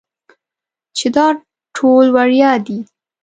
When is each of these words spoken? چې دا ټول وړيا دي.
چې 0.97 1.07
دا 1.15 1.27
ټول 1.75 2.05
وړيا 2.15 2.51
دي. 2.65 2.79